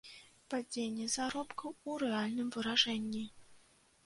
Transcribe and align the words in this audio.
Падзенне 0.53 1.05
заробкаў 1.15 1.69
у 1.89 1.99
рэальным 2.05 2.49
выражэнні. 2.57 3.23